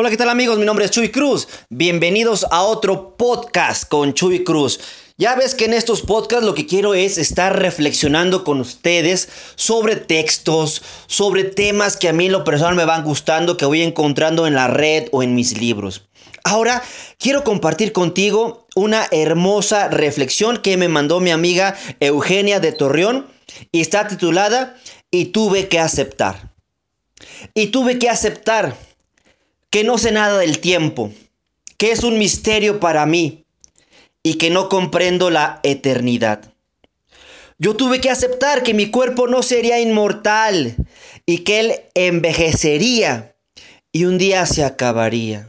[0.00, 0.60] Hola, ¿qué tal amigos?
[0.60, 1.48] Mi nombre es Chuy Cruz.
[1.70, 4.78] Bienvenidos a otro podcast con Chuy Cruz.
[5.16, 9.96] Ya ves que en estos podcasts lo que quiero es estar reflexionando con ustedes sobre
[9.96, 14.54] textos, sobre temas que a mí lo personal me van gustando, que voy encontrando en
[14.54, 16.08] la red o en mis libros.
[16.44, 16.80] Ahora
[17.18, 23.26] quiero compartir contigo una hermosa reflexión que me mandó mi amiga Eugenia de Torreón
[23.72, 24.76] y está titulada
[25.10, 26.52] Y tuve que aceptar.
[27.52, 28.76] Y tuve que aceptar
[29.70, 31.12] que no sé nada del tiempo,
[31.76, 33.44] que es un misterio para mí
[34.22, 36.52] y que no comprendo la eternidad.
[37.58, 40.76] Yo tuve que aceptar que mi cuerpo no sería inmortal
[41.26, 43.36] y que él envejecería
[43.92, 45.48] y un día se acabaría.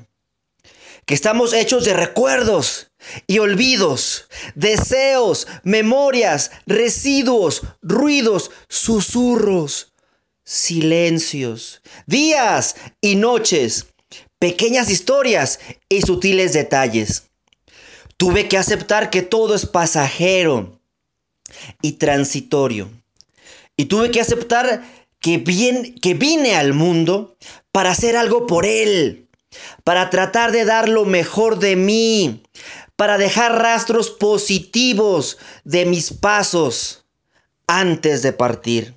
[1.06, 2.92] Que estamos hechos de recuerdos
[3.28, 9.94] y olvidos, deseos, memorias, residuos, ruidos, susurros,
[10.44, 13.88] silencios, días y noches
[14.40, 17.24] pequeñas historias y sutiles detalles.
[18.18, 20.80] Tuve que aceptar que todo es pasajero
[21.82, 22.90] y transitorio.
[23.78, 24.84] Y tuve que aceptar
[25.20, 27.38] que, bien, que vine al mundo
[27.72, 29.28] para hacer algo por él,
[29.84, 32.44] para tratar de dar lo mejor de mí,
[32.96, 37.06] para dejar rastros positivos de mis pasos
[37.68, 38.96] antes de partir.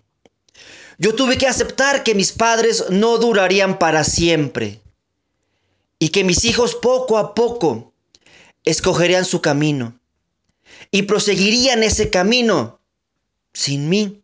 [0.99, 4.83] Yo tuve que aceptar que mis padres no durarían para siempre
[6.03, 7.95] y que mis hijos poco a poco
[8.65, 10.01] escogerían su camino
[10.91, 12.81] y proseguirían ese camino
[13.55, 14.21] sin mí.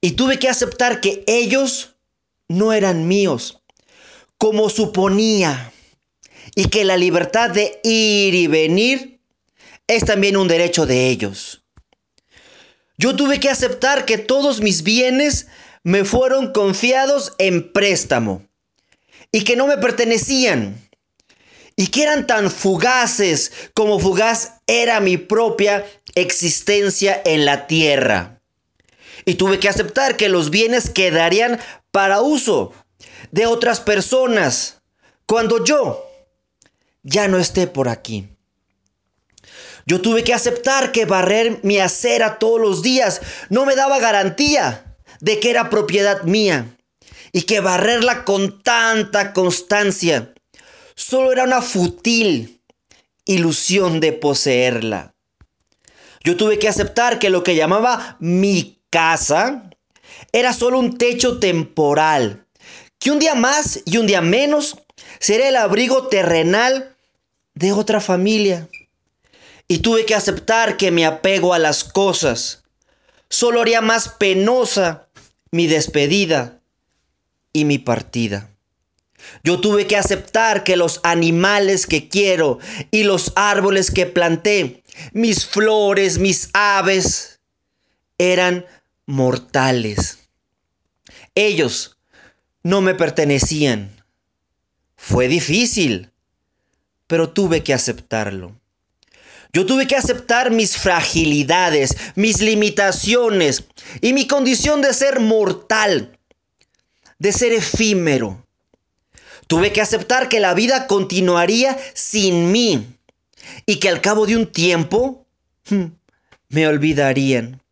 [0.00, 1.94] Y tuve que aceptar que ellos
[2.48, 3.62] no eran míos,
[4.38, 5.72] como suponía,
[6.56, 9.20] y que la libertad de ir y venir
[9.86, 11.62] es también un derecho de ellos.
[12.98, 15.46] Yo tuve que aceptar que todos mis bienes
[15.84, 18.48] me fueron confiados en préstamo
[19.32, 20.88] y que no me pertenecían
[21.74, 28.40] y que eran tan fugaces como fugaz era mi propia existencia en la tierra.
[29.24, 31.58] Y tuve que aceptar que los bienes quedarían
[31.90, 32.74] para uso
[33.30, 34.82] de otras personas
[35.26, 36.06] cuando yo
[37.02, 38.28] ya no esté por aquí.
[39.86, 44.96] Yo tuve que aceptar que barrer mi acera todos los días no me daba garantía
[45.20, 46.76] de que era propiedad mía
[47.32, 50.34] y que barrerla con tanta constancia
[50.94, 52.60] solo era una fútil
[53.24, 55.14] ilusión de poseerla.
[56.22, 59.70] Yo tuve que aceptar que lo que llamaba mi casa
[60.32, 62.46] era solo un techo temporal,
[62.98, 64.76] que un día más y un día menos
[65.18, 66.94] sería el abrigo terrenal
[67.54, 68.68] de otra familia.
[69.66, 72.62] Y tuve que aceptar que mi apego a las cosas
[73.30, 75.08] solo haría más penosa
[75.50, 76.61] mi despedida
[77.52, 78.48] y mi partida.
[79.44, 82.58] Yo tuve que aceptar que los animales que quiero
[82.90, 84.82] y los árboles que planté,
[85.12, 87.40] mis flores, mis aves,
[88.18, 88.66] eran
[89.06, 90.18] mortales.
[91.34, 91.98] Ellos
[92.62, 93.90] no me pertenecían.
[94.96, 96.10] Fue difícil,
[97.06, 98.54] pero tuve que aceptarlo.
[99.52, 103.64] Yo tuve que aceptar mis fragilidades, mis limitaciones
[104.00, 106.18] y mi condición de ser mortal
[107.22, 108.44] de ser efímero.
[109.46, 112.84] Tuve que aceptar que la vida continuaría sin mí
[113.64, 115.24] y que al cabo de un tiempo
[115.70, 115.84] hmm,
[116.48, 117.62] me olvidarían.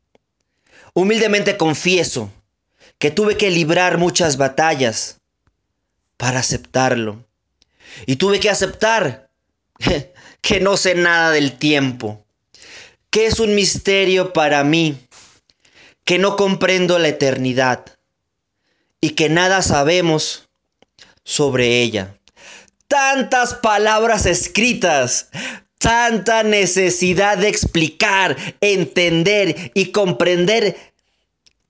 [0.94, 2.30] Humildemente confieso
[3.00, 5.18] que tuve que librar muchas batallas
[6.16, 7.24] para aceptarlo.
[8.06, 9.30] Y tuve que aceptar
[10.40, 12.24] que no sé nada del tiempo,
[13.10, 15.08] que es un misterio para mí,
[16.04, 17.98] que no comprendo la eternidad
[19.00, 20.48] y que nada sabemos
[21.24, 22.16] sobre ella.
[22.88, 25.28] Tantas palabras escritas,
[25.78, 30.76] tanta necesidad de explicar, entender y comprender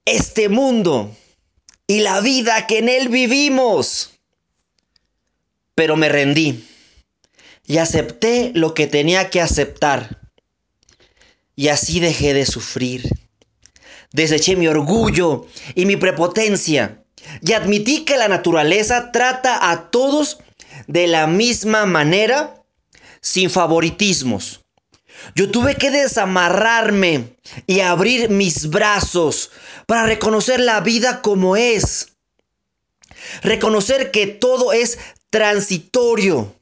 [0.04, 1.14] este mundo
[1.86, 4.18] y la vida que en él vivimos.
[5.74, 6.64] Pero me rendí
[7.66, 10.18] y acepté lo que tenía que aceptar.
[11.54, 13.08] Y así dejé de sufrir.
[14.12, 17.04] Deseché mi orgullo y mi prepotencia
[17.40, 20.38] y admití que la naturaleza trata a todos
[20.86, 22.62] de la misma manera,
[23.20, 24.64] sin favoritismos.
[25.34, 27.36] Yo tuve que desamarrarme
[27.66, 29.50] y abrir mis brazos
[29.86, 32.16] para reconocer la vida como es.
[33.42, 36.54] Reconocer que todo es transitorio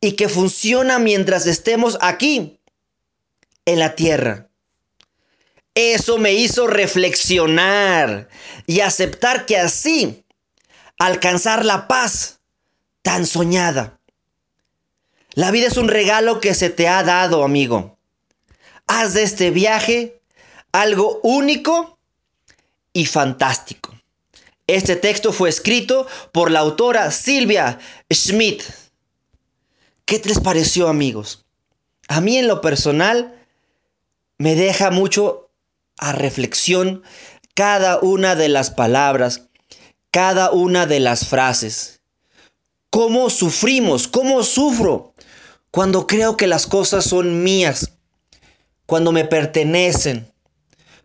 [0.00, 2.58] y que funciona mientras estemos aquí,
[3.66, 4.49] en la tierra.
[5.74, 8.28] Eso me hizo reflexionar
[8.66, 10.24] y aceptar que así
[10.98, 12.40] alcanzar la paz
[13.02, 13.98] tan soñada.
[15.34, 17.96] La vida es un regalo que se te ha dado, amigo.
[18.86, 20.20] Haz de este viaje
[20.72, 21.98] algo único
[22.92, 23.94] y fantástico.
[24.66, 27.78] Este texto fue escrito por la autora Silvia
[28.12, 28.62] Schmidt.
[30.04, 31.44] ¿Qué les pareció, amigos?
[32.08, 33.34] A mí en lo personal
[34.38, 35.49] me deja mucho
[36.00, 37.02] a reflexión
[37.54, 39.48] cada una de las palabras,
[40.10, 42.00] cada una de las frases.
[42.90, 44.08] ¿Cómo sufrimos?
[44.08, 45.14] ¿Cómo sufro?
[45.70, 47.92] Cuando creo que las cosas son mías,
[48.86, 50.32] cuando me pertenecen,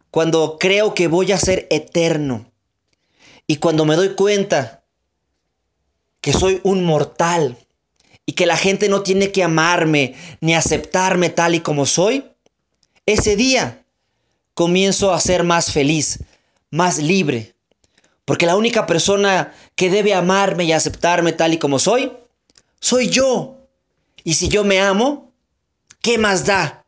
[0.10, 2.52] cuando creo que voy a ser eterno
[3.46, 4.84] y cuando me doy cuenta
[6.22, 7.58] que soy un mortal
[8.26, 12.26] y que la gente no tiene que amarme ni aceptarme tal y como soy,
[13.06, 13.85] ese día
[14.56, 16.20] comienzo a ser más feliz,
[16.72, 17.54] más libre.
[18.26, 22.12] Porque la única persona que debe amarme y aceptarme tal y como soy,
[22.80, 23.58] soy yo.
[24.24, 25.32] Y si yo me amo,
[26.02, 26.84] ¿qué más da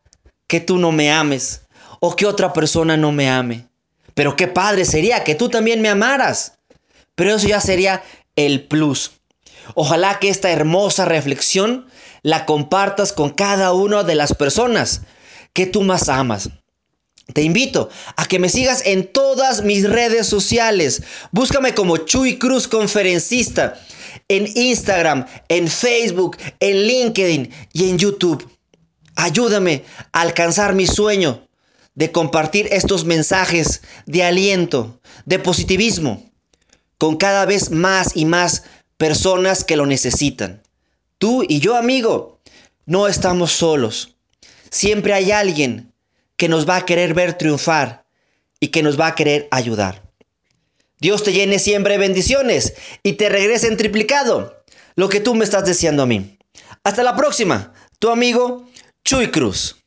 [0.47, 1.61] que tú no me ames
[1.99, 3.67] o que otra persona no me ame?
[4.15, 6.57] Pero qué padre sería que tú también me amaras.
[7.13, 8.01] Pero eso ya sería
[8.35, 9.11] el plus.
[9.75, 11.87] Ojalá que esta hermosa reflexión
[12.23, 15.01] la compartas con cada una de las personas
[15.53, 16.49] que tú más amas.
[17.33, 21.03] Te invito a que me sigas en todas mis redes sociales.
[21.31, 23.79] Búscame como Chuy Cruz Conferencista
[24.29, 28.49] en Instagram, en Facebook, en LinkedIn y en YouTube.
[29.15, 31.47] Ayúdame a alcanzar mi sueño
[31.95, 36.29] de compartir estos mensajes de aliento, de positivismo,
[36.97, 38.63] con cada vez más y más
[38.97, 40.61] personas que lo necesitan.
[41.17, 42.39] Tú y yo, amigo,
[42.85, 44.15] no estamos solos.
[44.69, 45.93] Siempre hay alguien
[46.37, 48.05] que nos va a querer ver triunfar
[48.59, 50.03] y que nos va a querer ayudar.
[50.99, 52.73] Dios te llene siempre bendiciones
[53.03, 54.63] y te regrese en triplicado
[54.95, 56.39] lo que tú me estás deseando a mí.
[56.83, 58.67] Hasta la próxima, tu amigo
[59.03, 59.83] Chuy Cruz.